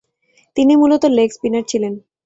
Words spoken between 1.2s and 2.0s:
Spinner ছিলেন।